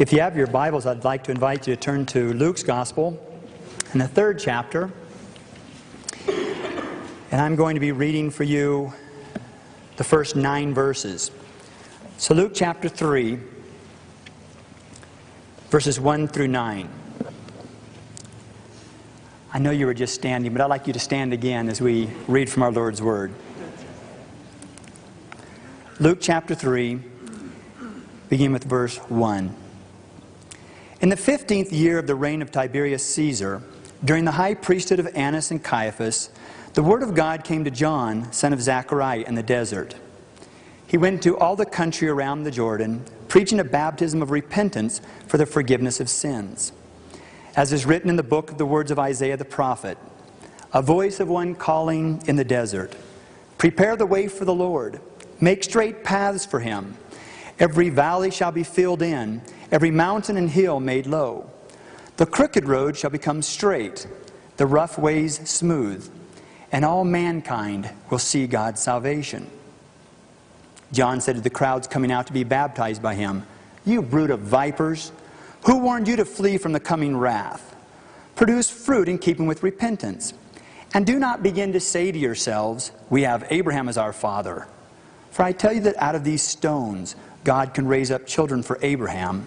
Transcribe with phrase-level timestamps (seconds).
[0.00, 3.22] If you have your Bibles, I'd like to invite you to turn to Luke's Gospel
[3.92, 4.90] in the third chapter.
[6.26, 8.94] And I'm going to be reading for you
[9.98, 11.30] the first nine verses.
[12.16, 13.40] So, Luke chapter 3,
[15.68, 16.88] verses 1 through 9.
[19.52, 22.08] I know you were just standing, but I'd like you to stand again as we
[22.26, 23.34] read from our Lord's Word.
[25.98, 26.98] Luke chapter 3,
[28.30, 29.56] begin with verse 1.
[31.00, 33.62] In the fifteenth year of the reign of Tiberius Caesar,
[34.04, 36.28] during the high priesthood of Annas and Caiaphas,
[36.74, 39.94] the word of God came to John, son of Zechariah, in the desert.
[40.86, 45.38] He went to all the country around the Jordan, preaching a baptism of repentance for
[45.38, 46.70] the forgiveness of sins.
[47.56, 49.96] As is written in the book of the words of Isaiah the prophet,
[50.74, 52.94] a voice of one calling in the desert,
[53.56, 55.00] Prepare the way for the Lord,
[55.40, 56.98] make straight paths for him.
[57.58, 59.40] Every valley shall be filled in
[59.70, 61.50] every mountain and hill made low.
[62.16, 64.06] The crooked road shall become straight,
[64.56, 66.10] the rough ways smooth,
[66.72, 69.50] and all mankind will see God's salvation.
[70.92, 73.46] John said to the crowds coming out to be baptized by him,
[73.84, 75.12] You brood of vipers,
[75.66, 77.76] who warned you to flee from the coming wrath?
[78.34, 80.34] Produce fruit in keeping with repentance.
[80.92, 84.66] And do not begin to say to yourselves, We have Abraham as our father.
[85.30, 88.78] For I tell you that out of these stones God can raise up children for
[88.82, 89.46] Abraham.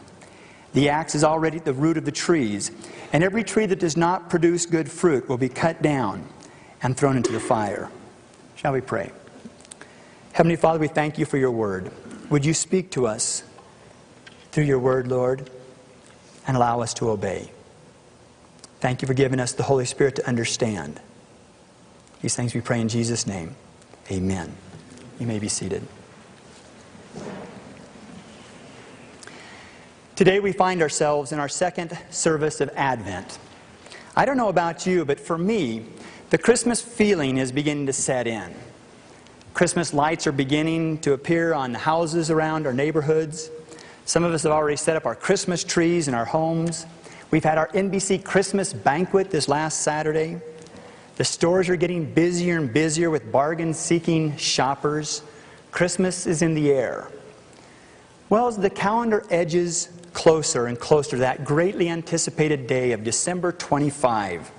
[0.73, 2.71] The axe is already at the root of the trees,
[3.11, 6.27] and every tree that does not produce good fruit will be cut down
[6.81, 7.89] and thrown into the fire.
[8.55, 9.11] Shall we pray?
[10.33, 11.91] Heavenly Father, we thank you for your word.
[12.29, 13.43] Would you speak to us
[14.51, 15.49] through your word, Lord,
[16.47, 17.51] and allow us to obey?
[18.79, 20.99] Thank you for giving us the Holy Spirit to understand.
[22.21, 23.55] These things we pray in Jesus' name.
[24.11, 24.51] Amen.
[25.19, 25.87] You may be seated.
[30.15, 33.39] Today we find ourselves in our second service of Advent.
[34.15, 35.87] I don't know about you, but for me,
[36.29, 38.53] the Christmas feeling is beginning to set in.
[39.55, 43.49] Christmas lights are beginning to appear on the houses around our neighborhoods.
[44.05, 46.85] Some of us have already set up our Christmas trees in our homes.
[47.31, 50.39] We've had our NBC Christmas banquet this last Saturday.
[51.15, 55.23] The stores are getting busier and busier with bargain seeking shoppers.
[55.71, 57.09] Christmas is in the air.
[58.29, 63.51] Well, as the calendar edges closer and closer to that greatly anticipated day of December
[63.51, 64.51] 25,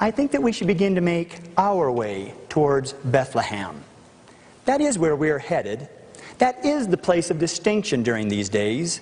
[0.00, 3.82] I think that we should begin to make our way towards Bethlehem.
[4.64, 5.88] That is where we are headed.
[6.38, 9.00] That is the place of distinction during these days.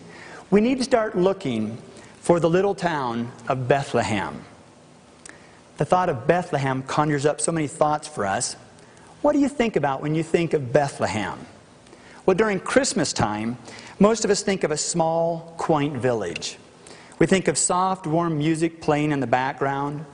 [0.50, 1.78] We need to start looking
[2.20, 4.44] for the little town of Bethlehem.
[5.78, 8.54] The thought of Bethlehem conjures up so many thoughts for us.
[9.22, 11.38] What do you think about when you think of Bethlehem?
[12.24, 13.58] Well, during Christmas time,
[13.98, 16.56] most of us think of a small, quaint village.
[17.18, 20.04] We think of soft, warm music playing in the background.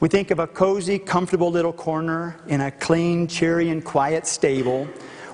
[0.00, 4.88] We think of a cozy, comfortable little corner in a clean, cheery, and quiet stable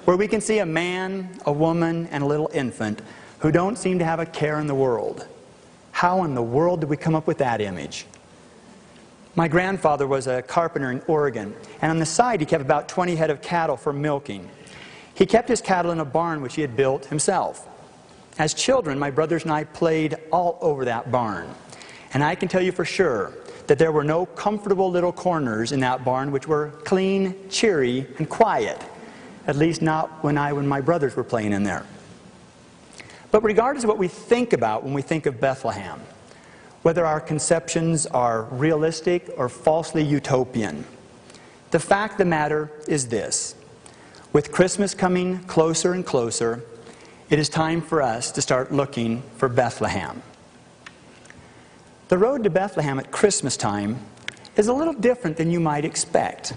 [0.04, 3.00] where we can see a man, a woman, and a little infant
[3.38, 5.26] who don't seem to have a care in the world.
[5.92, 8.04] How in the world did we come up with that image?
[9.36, 13.16] My grandfather was a carpenter in Oregon, and on the side he kept about 20
[13.16, 14.50] head of cattle for milking.
[15.20, 17.68] He kept his cattle in a barn which he had built himself.
[18.38, 21.46] As children, my brothers and I played all over that barn.
[22.14, 23.34] And I can tell you for sure
[23.66, 28.30] that there were no comfortable little corners in that barn which were clean, cheery, and
[28.30, 28.82] quiet.
[29.46, 31.84] At least not when I and my brothers were playing in there.
[33.30, 36.00] But regardless of what we think about when we think of Bethlehem,
[36.80, 40.86] whether our conceptions are realistic or falsely utopian,
[41.72, 43.54] the fact of the matter is this
[44.32, 46.62] with Christmas coming closer and closer,
[47.30, 50.22] it is time for us to start looking for Bethlehem.
[52.08, 53.98] The road to Bethlehem at Christmas time
[54.56, 56.54] is a little different than you might expect.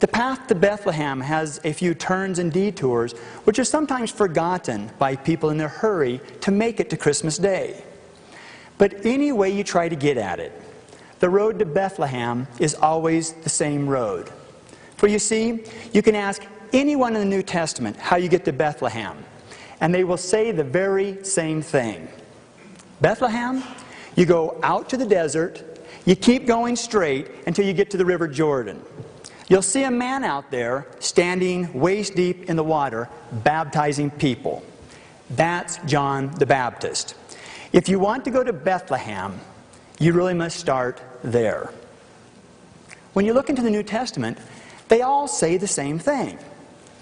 [0.00, 3.12] The path to Bethlehem has a few turns and detours,
[3.44, 7.84] which are sometimes forgotten by people in their hurry to make it to Christmas Day.
[8.78, 10.52] But any way you try to get at it,
[11.20, 14.30] the road to Bethlehem is always the same road.
[14.96, 18.52] For you see, you can ask anyone in the New Testament how you get to
[18.52, 19.24] Bethlehem,
[19.80, 22.08] and they will say the very same thing.
[23.00, 23.62] Bethlehem,
[24.16, 25.64] you go out to the desert,
[26.04, 28.80] you keep going straight until you get to the River Jordan.
[29.48, 34.62] You'll see a man out there standing waist deep in the water, baptizing people.
[35.30, 37.14] That's John the Baptist.
[37.72, 39.38] If you want to go to Bethlehem,
[39.98, 41.70] you really must start there.
[43.12, 44.38] When you look into the New Testament,
[44.88, 46.38] they all say the same thing.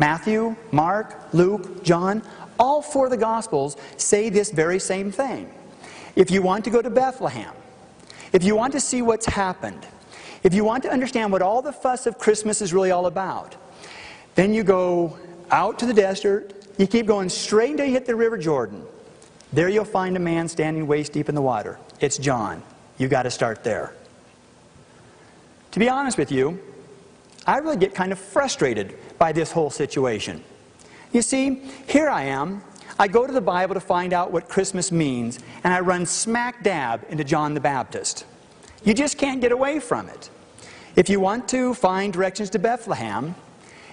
[0.00, 2.22] Matthew, Mark, Luke, John
[2.60, 5.50] all four of the Gospels say this very same thing.
[6.14, 7.54] If you want to go to Bethlehem,
[8.32, 9.86] if you want to see what's happened,
[10.42, 13.56] if you want to understand what all the fuss of Christmas is really all about,
[14.34, 15.18] then you go
[15.50, 18.84] out to the desert, you keep going straight until you hit the River Jordan.
[19.52, 21.78] There you'll find a man standing waist deep in the water.
[21.98, 22.62] It's John.
[22.98, 23.94] You got to start there.
[25.72, 26.60] To be honest with you,
[27.46, 30.42] I really get kind of frustrated by this whole situation.
[31.12, 32.62] You see, here I am.
[32.98, 36.62] I go to the Bible to find out what Christmas means, and I run smack
[36.62, 38.26] dab into John the Baptist.
[38.84, 40.30] You just can't get away from it.
[40.96, 43.34] If you want to find directions to Bethlehem,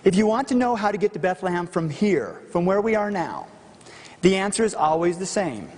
[0.03, 2.95] if you want to know how to get to Bethlehem from here, from where we
[2.95, 3.47] are now,
[4.21, 5.69] the answer is always the same.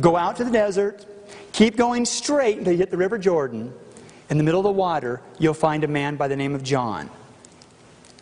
[0.00, 1.06] Go out to the desert,
[1.52, 3.72] keep going straight until you hit the River Jordan.
[4.28, 7.10] In the middle of the water, you'll find a man by the name of John.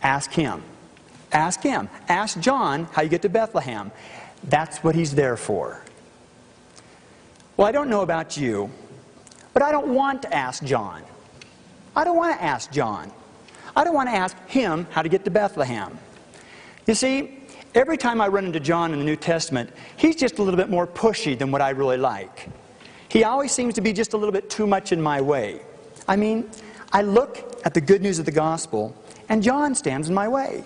[0.01, 0.61] Ask him.
[1.31, 1.89] Ask him.
[2.07, 3.91] Ask John how you get to Bethlehem.
[4.43, 5.81] That's what he's there for.
[7.57, 8.69] Well, I don't know about you,
[9.53, 11.01] but I don't want to ask John.
[11.95, 13.11] I don't want to ask John.
[13.75, 15.97] I don't want to ask him how to get to Bethlehem.
[16.85, 17.39] You see,
[17.73, 20.69] every time I run into John in the New Testament, he's just a little bit
[20.69, 22.49] more pushy than what I really like.
[23.09, 25.61] He always seems to be just a little bit too much in my way.
[26.07, 26.49] I mean,
[26.91, 28.95] I look at the good news of the gospel,
[29.27, 30.63] and John stands in my way.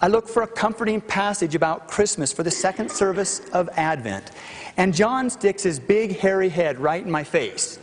[0.00, 4.32] I look for a comforting passage about Christmas for the second service of Advent,
[4.76, 7.78] and John sticks his big hairy head right in my face.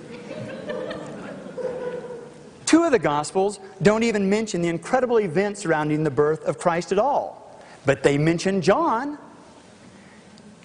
[2.65, 6.91] Two of the Gospels don't even mention the incredible events surrounding the birth of Christ
[6.91, 9.17] at all, but they mention John.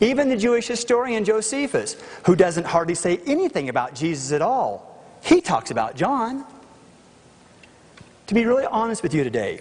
[0.01, 1.97] Even the Jewish historian Josephus,
[2.27, 4.94] who doesn't hardly say anything about Jesus at all,
[5.25, 6.45] he talks about John.
[8.27, 9.61] To be really honest with you today,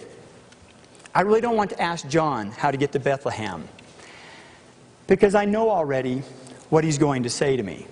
[1.16, 3.68] I really don't want to ask John how to get to Bethlehem
[5.08, 6.20] because I know already
[6.70, 7.88] what he's going to say to me.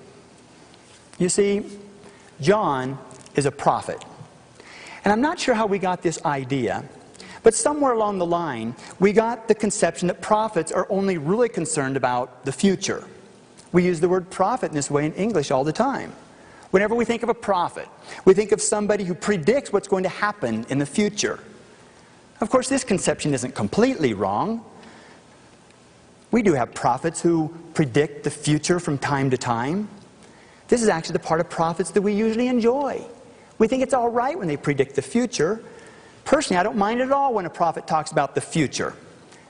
[1.18, 1.66] You see,
[2.42, 2.98] John
[3.36, 4.04] is a prophet.
[5.06, 6.84] And I'm not sure how we got this idea,
[7.44, 11.96] but somewhere along the line, we got the conception that prophets are only really concerned
[11.96, 13.08] about the future.
[13.72, 16.12] We use the word prophet in this way in English all the time.
[16.72, 17.88] Whenever we think of a prophet,
[18.26, 21.40] we think of somebody who predicts what's going to happen in the future.
[22.40, 24.66] Of course, this conception isn't completely wrong.
[26.32, 29.90] We do have prophets who predict the future from time to time.
[30.70, 33.06] This is actually the part of prophets that we usually enjoy.
[33.60, 35.62] We think it's all right when they predict the future.
[36.24, 38.96] Personally, I don't mind at all when a prophet talks about the future.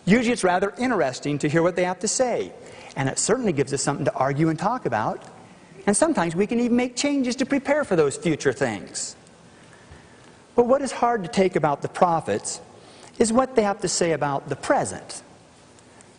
[0.05, 2.51] Usually it's rather interesting to hear what they have to say.
[2.95, 5.23] And it certainly gives us something to argue and talk about.
[5.85, 9.15] And sometimes we can even make changes to prepare for those future things.
[10.55, 12.61] But what is hard to take about the prophets
[13.17, 15.23] is what they have to say about the present.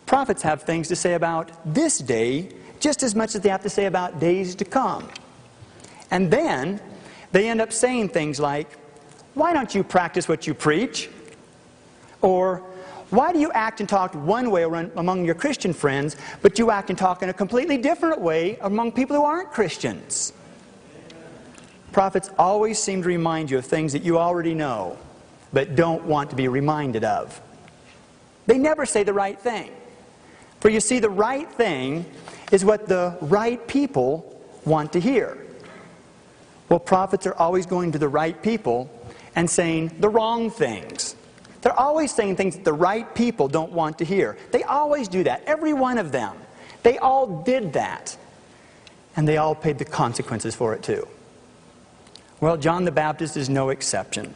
[0.05, 2.49] Prophets have things to say about this day
[2.79, 5.07] just as much as they have to say about days to come.
[6.11, 6.81] And then
[7.31, 8.77] they end up saying things like,
[9.33, 11.09] Why don't you practice what you preach?
[12.21, 12.63] Or,
[13.13, 16.89] Why do you act and talk one way among your Christian friends, but you act
[16.89, 20.33] and talk in a completely different way among people who aren't Christians?
[21.91, 24.97] Prophets always seem to remind you of things that you already know,
[25.53, 27.39] but don't want to be reminded of.
[28.47, 29.69] They never say the right thing.
[30.59, 32.07] For you see, the right thing
[32.51, 35.37] is what the right people want to hear.
[36.67, 38.89] Well, prophets are always going to the right people
[39.35, 41.15] and saying the wrong things.
[41.63, 44.37] They're always saying things that the right people don't want to hear.
[44.51, 46.35] They always do that, every one of them.
[46.83, 48.15] They all did that.
[49.15, 51.07] And they all paid the consequences for it too.
[52.41, 54.35] Well, John the Baptist is no exception.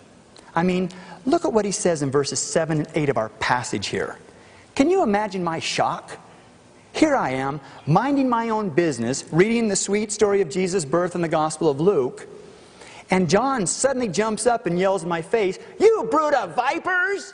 [0.55, 0.89] I mean,
[1.25, 4.17] look at what he says in verses 7 and 8 of our passage here.
[4.75, 6.17] Can you imagine my shock?
[6.93, 11.21] Here I am, minding my own business, reading the sweet story of Jesus' birth in
[11.21, 12.27] the Gospel of Luke,
[13.09, 17.33] and John suddenly jumps up and yells in my face, You brood of vipers!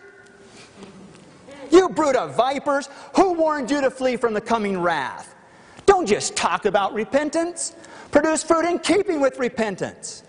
[1.71, 2.89] You brood of vipers!
[3.15, 5.33] Who warned you to flee from the coming wrath?
[5.85, 7.75] Don't just talk about repentance.
[8.11, 10.23] Produce fruit in keeping with repentance.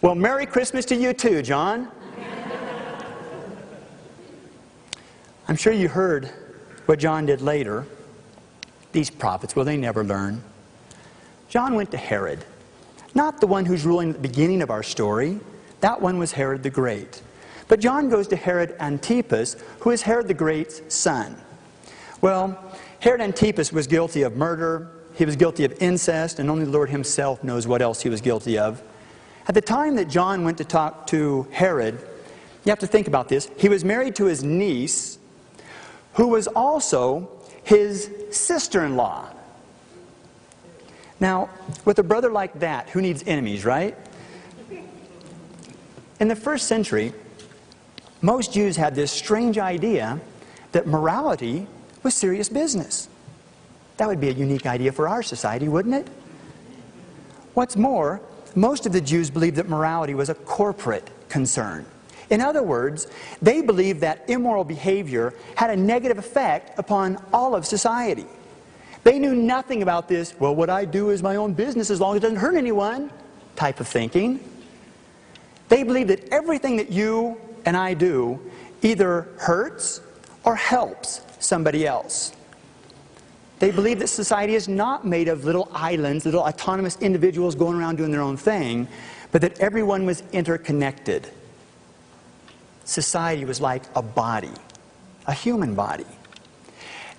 [0.00, 1.90] Well, Merry Christmas to you too, John.
[5.48, 6.30] I'm sure you heard
[6.86, 7.86] what John did later.
[8.92, 10.42] These prophets, will they never learn?
[11.48, 12.44] John went to Herod,
[13.14, 15.40] not the one who's ruling at the beginning of our story.
[15.80, 17.22] That one was Herod the Great.
[17.68, 21.36] But John goes to Herod Antipas, who is Herod the Great's son.
[22.20, 22.58] Well,
[22.98, 26.90] Herod Antipas was guilty of murder, he was guilty of incest, and only the Lord
[26.90, 28.82] himself knows what else he was guilty of.
[29.48, 31.98] At the time that John went to talk to Herod,
[32.64, 33.50] you have to think about this.
[33.56, 35.18] He was married to his niece,
[36.14, 37.28] who was also
[37.62, 39.28] his sister in law.
[41.20, 41.50] Now,
[41.84, 43.96] with a brother like that, who needs enemies, right?
[46.18, 47.12] In the first century,
[48.22, 50.20] most Jews had this strange idea
[50.72, 51.66] that morality
[52.02, 53.08] was serious business.
[53.98, 56.08] That would be a unique idea for our society, wouldn't it?
[57.54, 58.20] What's more,
[58.54, 61.84] most of the Jews believed that morality was a corporate concern.
[62.30, 63.08] In other words,
[63.42, 68.26] they believed that immoral behavior had a negative effect upon all of society.
[69.02, 72.12] They knew nothing about this, well, what I do is my own business as long
[72.12, 73.10] as it doesn't hurt anyone
[73.56, 74.40] type of thinking.
[75.68, 78.40] They believed that everything that you and I do
[78.82, 80.00] either hurts
[80.44, 82.32] or helps somebody else.
[83.58, 87.96] They believe that society is not made of little islands, little autonomous individuals going around
[87.96, 88.88] doing their own thing,
[89.32, 91.28] but that everyone was interconnected.
[92.84, 94.50] Society was like a body,
[95.26, 96.06] a human body.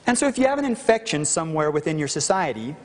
[0.08, 2.76] And so if you have an infection somewhere within your society,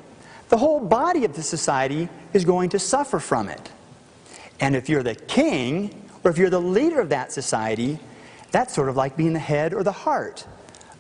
[0.49, 3.71] the whole body of the society is going to suffer from it.
[4.61, 7.99] And if you're the king, or if you're the leader of that society,
[8.53, 10.47] that's sort of like being the head or the heart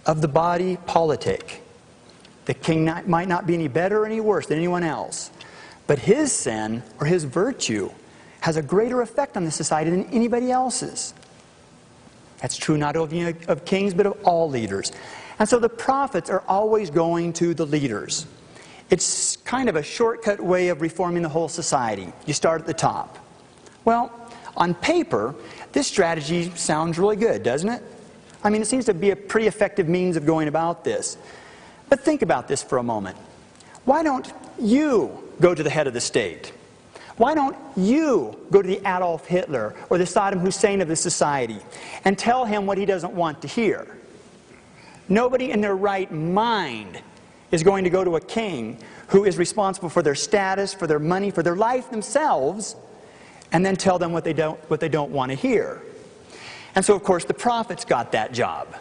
[0.05, 1.63] of the body politic.
[2.47, 5.31] The king not, might not be any better or any worse than anyone else,
[5.87, 7.91] but his sin or his virtue
[8.41, 11.13] has a greater effect on the society than anybody else's.
[12.41, 14.93] That's true not only of kings, but of all leaders.
[15.39, 18.27] And so the prophets are always going to the leaders.
[18.89, 22.13] It's kind of a shortcut way of reforming the whole society.
[22.25, 23.19] You start at the top.
[23.85, 24.13] Well,
[24.57, 25.35] on paper,
[25.73, 27.83] this strategy sounds really good, doesn't it?
[28.43, 31.19] I mean, it seems to be a pretty effective means of going about this.
[31.89, 33.17] But think about this for a moment.
[33.85, 36.53] Why don't you go to the head of the state?
[37.17, 41.59] Why don't you go to the Adolf Hitler or the Saddam Hussein of the society
[42.05, 43.97] and tell him what he doesn't want to hear?
[45.09, 47.01] Nobody in their right mind
[47.51, 50.99] is going to go to a king who is responsible for their status, for their
[50.99, 52.77] money, for their life themselves,
[53.53, 55.83] and then tell them what they don't, what they don't want to hear.
[56.75, 58.77] And so, of course, the prophets got that job.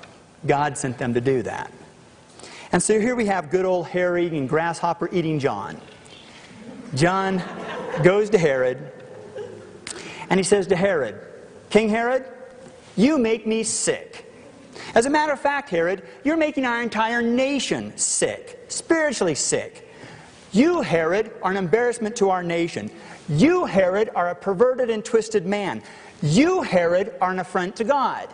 [0.45, 1.71] God sent them to do that.
[2.71, 5.79] And so here we have good old Herod and grasshopper eating John.
[6.93, 7.41] John
[8.03, 8.91] goes to Herod
[10.29, 11.19] and he says to Herod,
[11.69, 12.25] King Herod,
[12.97, 14.24] you make me sick.
[14.95, 19.91] As a matter of fact, Herod, you're making our entire nation sick, spiritually sick.
[20.53, 22.89] You, Herod, are an embarrassment to our nation.
[23.27, 25.83] You, Herod, are a perverted and twisted man.
[26.21, 28.29] You, Herod, are an affront to God.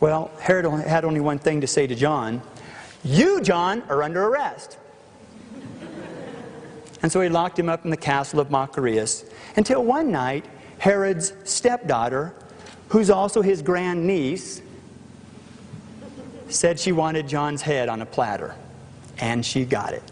[0.00, 2.42] Well, Herod had only one thing to say to John
[3.04, 4.78] you, John, are under arrest.
[7.02, 10.44] And so he locked him up in the castle of Machaerus until one night,
[10.78, 12.34] Herod's stepdaughter,
[12.88, 14.60] who's also his grandniece,
[16.56, 18.54] said she wanted John's head on a platter.
[19.18, 20.02] And she got it.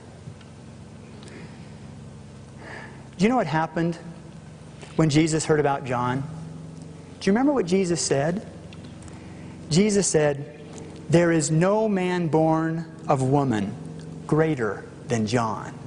[3.17, 3.99] Do you know what happened
[4.97, 6.23] when Jesus heard about John?
[7.21, 8.47] Do you remember what Jesus said?
[9.71, 10.61] Jesus said,
[11.09, 13.75] there is no man born of woman
[14.27, 15.79] greater than John.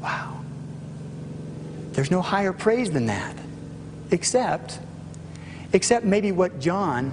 [0.00, 0.40] Wow.
[1.92, 3.36] There's no higher praise than that.
[4.10, 4.78] Except,
[5.72, 7.12] except maybe what John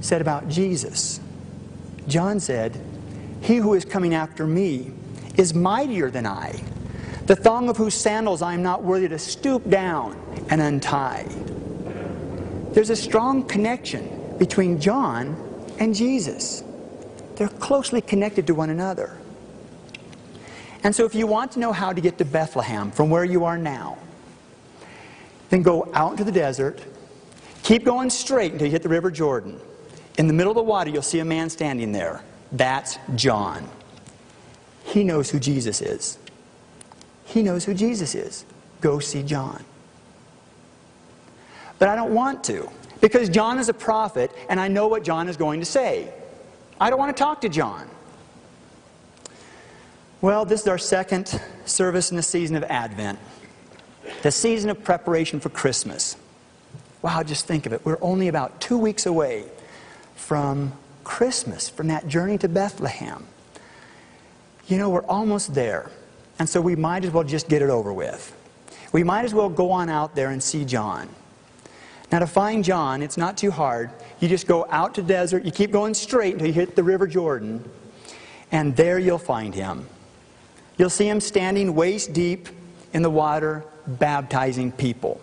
[0.00, 1.18] said about Jesus.
[2.08, 2.80] John said,
[3.40, 4.92] He who is coming after me
[5.36, 6.60] is mightier than I,
[7.26, 10.16] the thong of whose sandals I am not worthy to stoop down
[10.48, 11.26] and untie.
[12.72, 15.36] There's a strong connection between John
[15.78, 16.62] and Jesus.
[17.36, 19.18] They're closely connected to one another.
[20.84, 23.44] And so if you want to know how to get to Bethlehem from where you
[23.44, 23.98] are now,
[25.50, 26.80] then go out into the desert,
[27.62, 29.60] keep going straight until you hit the River Jordan.
[30.18, 32.22] In the middle of the water, you'll see a man standing there.
[32.52, 33.68] That's John.
[34.84, 36.18] He knows who Jesus is.
[37.24, 38.44] He knows who Jesus is.
[38.80, 39.64] Go see John.
[41.78, 42.70] But I don't want to,
[43.00, 46.12] because John is a prophet, and I know what John is going to say.
[46.80, 47.88] I don't want to talk to John.
[50.22, 53.18] Well, this is our second service in the season of Advent,
[54.22, 56.16] the season of preparation for Christmas.
[57.02, 57.84] Wow, just think of it.
[57.84, 59.44] We're only about two weeks away
[60.16, 60.72] from
[61.04, 63.24] Christmas, from that journey to Bethlehem.
[64.66, 65.90] You know, we're almost there.
[66.38, 68.34] And so we might as well just get it over with.
[68.92, 71.08] We might as well go on out there and see John.
[72.12, 73.90] Now, to find John, it's not too hard.
[74.20, 77.06] You just go out to desert, you keep going straight until you hit the River
[77.06, 77.68] Jordan,
[78.52, 79.88] and there you'll find him.
[80.78, 82.48] You'll see him standing waist deep
[82.92, 85.20] in the water, baptizing people.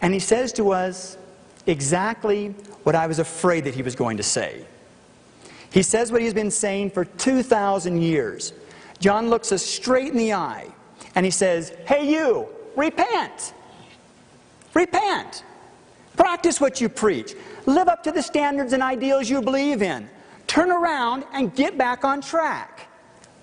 [0.00, 1.18] And he says to us
[1.66, 2.54] exactly
[2.84, 4.64] what I was afraid that he was going to say.
[5.70, 8.52] He says what he's been saying for 2,000 years.
[9.00, 10.66] John looks us straight in the eye
[11.14, 13.54] and he says, Hey, you, repent.
[14.74, 15.44] Repent.
[16.16, 17.34] Practice what you preach.
[17.66, 20.08] Live up to the standards and ideals you believe in.
[20.46, 22.88] Turn around and get back on track.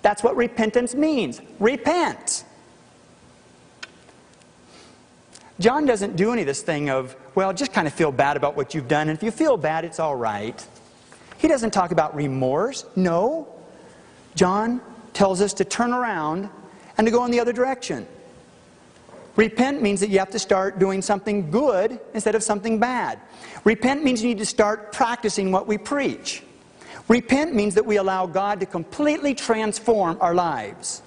[0.02, 1.42] That's what repentance means.
[1.60, 2.44] Repent.
[5.60, 8.56] John doesn't do any of this thing of, well, just kind of feel bad about
[8.56, 9.10] what you've done.
[9.10, 10.66] And if you feel bad, it's all right.
[11.38, 12.86] He doesn't talk about remorse.
[12.96, 13.48] No.
[14.36, 14.82] John
[15.14, 16.50] tells us to turn around
[16.98, 18.06] and to go in the other direction.
[19.36, 23.20] Repent means that you have to start doing something good instead of something bad.
[23.66, 26.42] Repent means you need to start practicing what we preach.
[27.08, 31.02] Repent means that we allow God to completely transform our lives.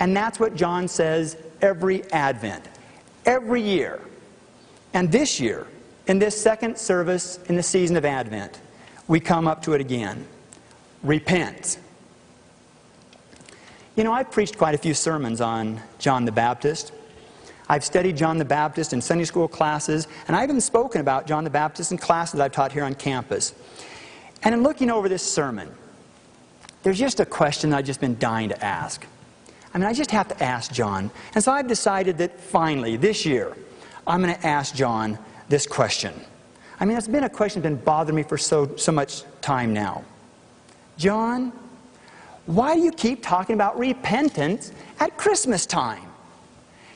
[0.00, 2.64] And that's what John says every Advent,
[3.28, 4.00] every year.
[4.94, 5.66] And this year,
[6.08, 8.58] in this second service in the season of Advent,
[9.06, 10.26] we come up to it again.
[11.02, 11.78] Repent.
[13.94, 16.92] You know, I've preached quite a few sermons on John the Baptist.
[17.68, 21.44] I've studied John the Baptist in Sunday school classes, and I've even spoken about John
[21.44, 23.52] the Baptist in classes I've taught here on campus.
[24.42, 25.70] And in looking over this sermon,
[26.82, 29.04] there's just a question I've just been dying to ask.
[29.74, 31.10] I mean, I just have to ask John.
[31.34, 33.56] And so I've decided that finally, this year,
[34.06, 36.14] I'm going to ask John this question.
[36.80, 39.72] I mean, it's been a question that's been bothering me for so, so much time
[39.74, 40.04] now.
[40.96, 41.52] John,
[42.46, 46.04] why do you keep talking about repentance at Christmas time?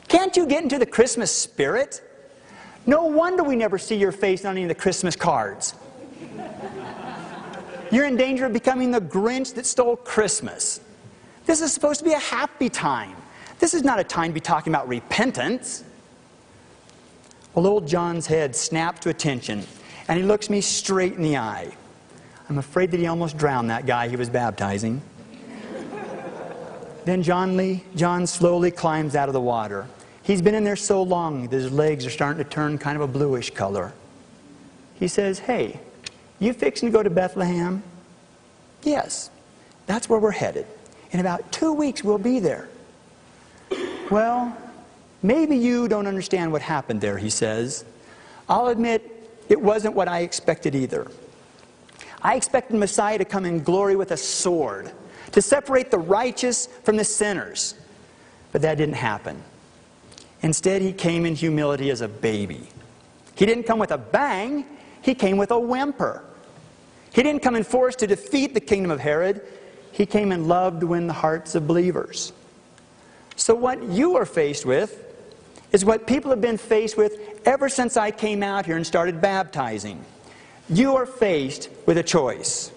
[0.07, 2.01] Can't you get into the Christmas spirit?
[2.85, 5.75] No wonder we never see your face on any of the Christmas cards.
[7.91, 10.81] You're in danger of becoming the Grinch that stole Christmas.
[11.45, 13.15] This is supposed to be a happy time.
[13.59, 15.83] This is not a time to be talking about repentance.
[17.53, 19.63] Well, old John's head snapped to attention,
[20.07, 21.71] and he looks me straight in the eye.
[22.49, 25.01] I'm afraid that he almost drowned that guy he was baptizing.
[27.05, 29.87] then John Lee, John slowly climbs out of the water.
[30.23, 33.01] He's been in there so long that his legs are starting to turn kind of
[33.01, 33.93] a bluish color.
[34.95, 35.79] He says, Hey,
[36.39, 37.83] you fixing to go to Bethlehem?
[38.83, 39.29] Yes,
[39.85, 40.65] that's where we're headed.
[41.13, 42.67] In about two weeks, we'll be there.
[44.09, 44.55] Well,
[45.21, 47.85] maybe you don't understand what happened there, he says.
[48.49, 51.09] I'll admit it wasn't what I expected either.
[52.21, 54.91] I expected Messiah to come in glory with a sword,
[55.31, 57.75] to separate the righteous from the sinners.
[58.51, 59.41] But that didn't happen.
[60.41, 62.67] Instead, he came in humility as a baby.
[63.35, 64.65] He didn't come with a bang,
[65.01, 66.23] he came with a whimper.
[67.13, 69.41] He didn't come in force to defeat the kingdom of Herod.
[69.93, 72.33] He came and loved to win the hearts of believers.
[73.35, 74.99] So, what you are faced with
[75.71, 77.13] is what people have been faced with
[77.45, 80.03] ever since I came out here and started baptizing.
[80.67, 82.71] You are faced with a choice.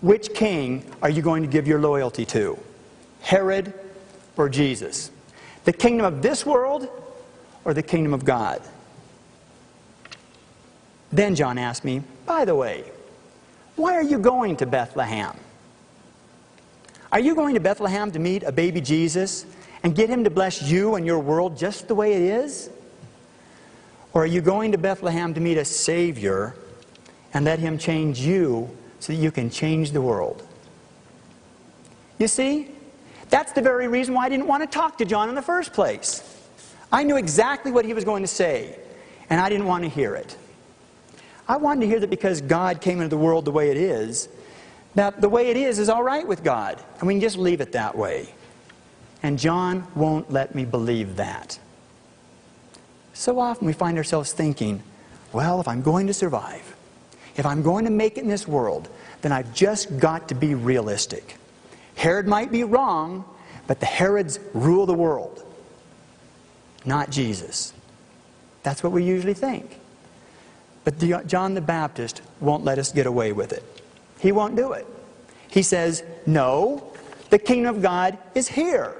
[0.00, 2.56] Which king are you going to give your loyalty to?
[3.20, 3.74] Herod
[4.36, 5.10] or Jesus?
[5.64, 6.88] The kingdom of this world
[7.64, 8.62] or the kingdom of God?
[11.10, 12.84] Then John asked me, By the way,
[13.74, 15.36] why are you going to Bethlehem?
[17.12, 19.44] Are you going to Bethlehem to meet a baby Jesus
[19.82, 22.70] and get him to bless you and your world just the way it is?
[24.14, 26.54] Or are you going to Bethlehem to meet a Savior
[27.34, 30.46] and let him change you so that you can change the world?
[32.18, 32.70] You see,
[33.28, 35.74] that's the very reason why I didn't want to talk to John in the first
[35.74, 36.22] place.
[36.90, 38.78] I knew exactly what he was going to say,
[39.28, 40.36] and I didn't want to hear it.
[41.46, 44.28] I wanted to hear that because God came into the world the way it is,
[44.94, 47.60] that the way it is is all right with God, and we can just leave
[47.60, 48.32] it that way.
[49.22, 51.58] And John won't let me believe that.
[53.14, 54.82] So often we find ourselves thinking,
[55.32, 56.74] well, if I'm going to survive,
[57.36, 58.88] if I'm going to make it in this world,
[59.22, 61.36] then I've just got to be realistic.
[61.94, 63.24] Herod might be wrong,
[63.66, 65.44] but the Herods rule the world,
[66.84, 67.72] not Jesus.
[68.62, 69.78] That's what we usually think.
[70.84, 73.62] But John the Baptist won't let us get away with it.
[74.22, 74.86] He won't do it.
[75.48, 76.92] He says, No,
[77.30, 78.96] the kingdom of God is here.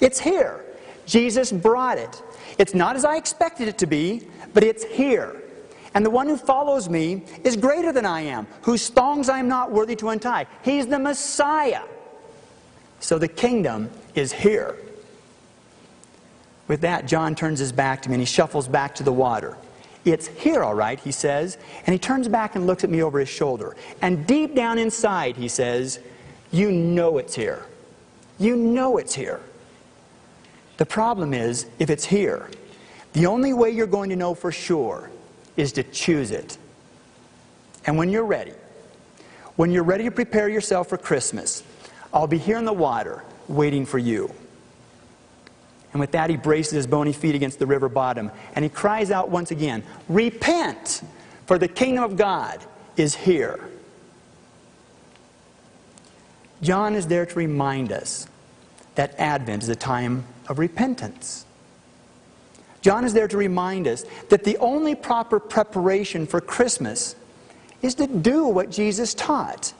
[0.00, 0.64] It's here.
[1.06, 2.22] Jesus brought it.
[2.58, 5.40] It's not as I expected it to be, but it's here.
[5.94, 9.46] And the one who follows me is greater than I am, whose thongs I am
[9.46, 10.46] not worthy to untie.
[10.62, 11.82] He's the Messiah.
[12.98, 14.76] So the kingdom is here.
[16.66, 19.56] With that, John turns his back to me and he shuffles back to the water.
[20.12, 21.58] It's here, all right, he says.
[21.86, 23.76] And he turns back and looks at me over his shoulder.
[24.02, 26.00] And deep down inside, he says,
[26.50, 27.64] You know it's here.
[28.38, 29.40] You know it's here.
[30.76, 32.50] The problem is, if it's here,
[33.12, 35.10] the only way you're going to know for sure
[35.56, 36.56] is to choose it.
[37.86, 38.52] And when you're ready,
[39.56, 41.64] When you're ready to prepare yourself for Christmas,
[42.14, 44.32] I'll be here in the water waiting for you.
[45.98, 49.10] And with that, he braces his bony feet against the river bottom and he cries
[49.10, 51.02] out once again, Repent,
[51.46, 52.60] for the kingdom of God
[52.96, 53.58] is here.
[56.62, 58.28] John is there to remind us
[58.94, 61.44] that Advent is a time of repentance.
[62.80, 67.16] John is there to remind us that the only proper preparation for Christmas
[67.82, 69.72] is to do what Jesus taught.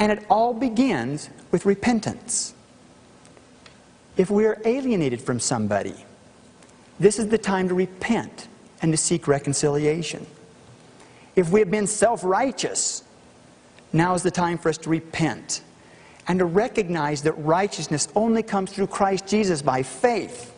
[0.00, 2.54] And it all begins with repentance.
[4.20, 5.94] If we are alienated from somebody,
[6.98, 8.48] this is the time to repent
[8.82, 10.26] and to seek reconciliation.
[11.36, 13.02] If we have been self righteous,
[13.94, 15.62] now is the time for us to repent
[16.28, 20.54] and to recognize that righteousness only comes through Christ Jesus by faith.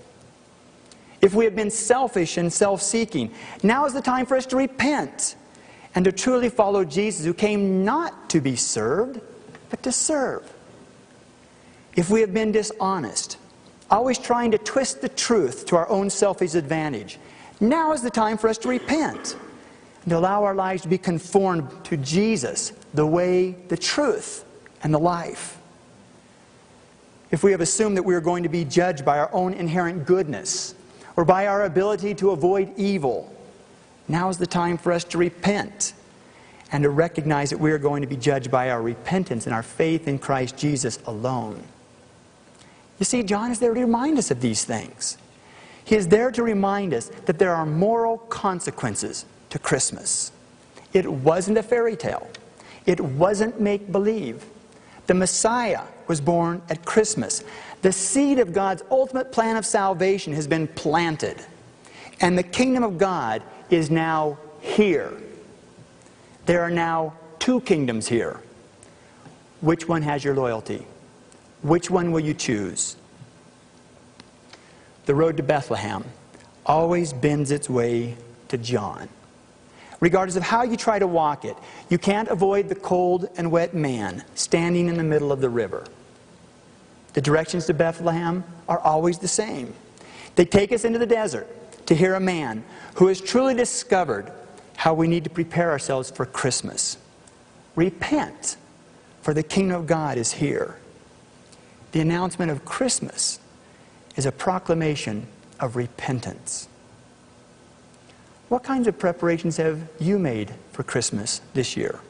[1.20, 4.56] If we have been selfish and self seeking, now is the time for us to
[4.56, 5.36] repent
[5.94, 9.20] and to truly follow Jesus, who came not to be served,
[9.70, 10.52] but to serve.
[11.94, 13.38] If we have been dishonest,
[13.92, 17.18] always trying to twist the truth to our own selfish advantage,
[17.60, 19.36] now is the time for us to repent
[20.04, 24.44] and allow our lives to be conformed to Jesus, the way, the truth,
[24.82, 25.58] and the life.
[27.30, 30.06] If we have assumed that we are going to be judged by our own inherent
[30.06, 30.74] goodness
[31.16, 33.32] or by our ability to avoid evil,
[34.08, 35.94] now is the time for us to repent
[36.72, 39.62] and to recognize that we are going to be judged by our repentance and our
[39.62, 41.62] faith in Christ Jesus alone.
[43.02, 45.18] You see, John is there to remind us of these things.
[45.84, 50.30] He is there to remind us that there are moral consequences to Christmas.
[50.92, 52.30] It wasn't a fairy tale,
[52.86, 54.44] it wasn't make believe.
[55.08, 57.42] The Messiah was born at Christmas.
[57.80, 61.44] The seed of God's ultimate plan of salvation has been planted.
[62.20, 65.12] And the kingdom of God is now here.
[66.46, 68.38] There are now two kingdoms here.
[69.60, 70.86] Which one has your loyalty?
[71.62, 72.96] Which one will you choose?
[75.06, 76.04] The road to Bethlehem
[76.66, 78.16] always bends its way
[78.48, 79.08] to John.
[80.00, 81.56] Regardless of how you try to walk it,
[81.88, 85.84] you can't avoid the cold and wet man standing in the middle of the river.
[87.12, 89.74] The directions to Bethlehem are always the same.
[90.34, 91.46] They take us into the desert
[91.86, 94.32] to hear a man who has truly discovered
[94.76, 96.96] how we need to prepare ourselves for Christmas.
[97.76, 98.56] Repent,
[99.20, 100.76] for the kingdom of God is here.
[101.92, 103.38] The announcement of Christmas
[104.16, 105.26] is a proclamation
[105.60, 106.68] of repentance.
[108.48, 112.00] What kinds of preparations have you made for Christmas this year?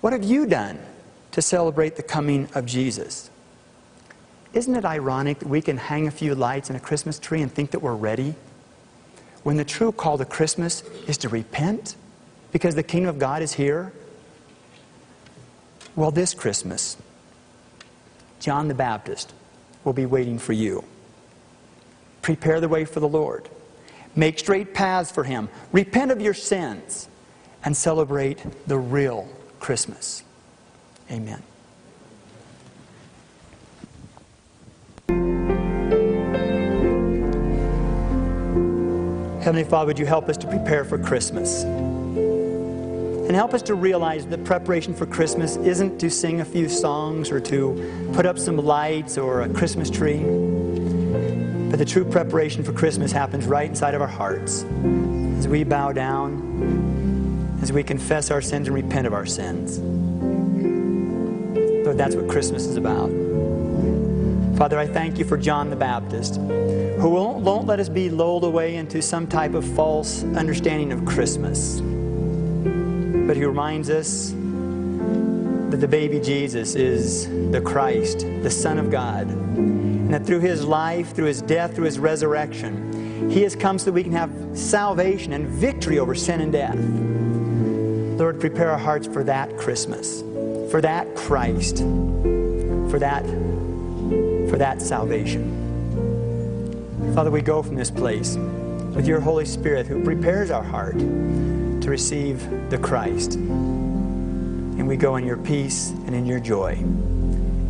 [0.00, 0.78] What have you done
[1.32, 3.30] to celebrate the coming of Jesus?
[4.52, 7.52] Isn't it ironic that we can hang a few lights in a Christmas tree and
[7.52, 8.34] think that we're ready?
[9.42, 11.96] When the true call to Christmas is to repent
[12.52, 13.92] because the kingdom of God is here?
[15.96, 16.96] Well, this Christmas,
[18.44, 19.32] John the Baptist
[19.84, 20.84] will be waiting for you.
[22.20, 23.48] Prepare the way for the Lord.
[24.14, 25.48] Make straight paths for him.
[25.72, 27.08] Repent of your sins
[27.64, 29.26] and celebrate the real
[29.60, 30.24] Christmas.
[31.10, 31.42] Amen.
[39.42, 41.64] Heavenly Father, would you help us to prepare for Christmas?
[43.26, 47.30] And help us to realize that preparation for Christmas isn't to sing a few songs
[47.30, 50.18] or to put up some lights or a Christmas tree.
[51.70, 54.64] But the true preparation for Christmas happens right inside of our hearts
[55.38, 59.78] as we bow down, as we confess our sins and repent of our sins.
[61.84, 63.08] Lord, that's what Christmas is about.
[64.58, 68.44] Father, I thank you for John the Baptist, who won't, won't let us be lulled
[68.44, 71.80] away into some type of false understanding of Christmas.
[73.26, 79.28] But he reminds us that the baby Jesus is the Christ, the Son of God
[80.04, 83.86] and that through his life, through his death, through his resurrection, he has come so
[83.86, 86.76] that we can have salvation and victory over sin and death.
[88.20, 90.20] Lord, prepare our hearts for that Christmas,
[90.70, 93.24] for that Christ, for that,
[94.50, 95.62] for that salvation.
[97.14, 100.96] Father, we go from this place with your Holy Spirit who prepares our heart
[101.84, 103.34] to receive the Christ.
[103.34, 106.82] And we go in your peace and in your joy.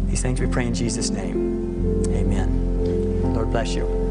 [0.06, 2.04] These things we pray in Jesus' name.
[2.06, 3.34] Amen.
[3.34, 4.03] Lord bless you.